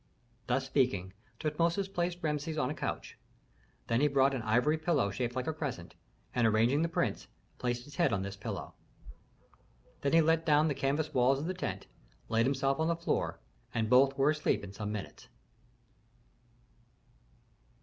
[0.47, 3.19] Thus speaking, Tutmosis placed Rameses on a couch;
[3.85, 5.93] then he brought an ivory pillow shaped like a crescent,
[6.33, 7.27] and arranging the prince,
[7.59, 8.73] placed his head on this pillow.
[10.01, 11.85] Then he let down the canvas walls of the tent,
[12.29, 13.39] laid himself on the floor,
[13.75, 15.27] and both were asleep in some minutes.